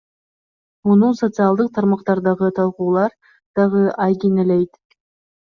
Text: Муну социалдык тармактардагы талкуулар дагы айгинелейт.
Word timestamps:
Муну 0.87 1.09
социалдык 1.19 1.69
тармактардагы 1.75 2.49
талкуулар 2.61 3.15
дагы 3.61 3.85
айгинелейт. 4.09 4.83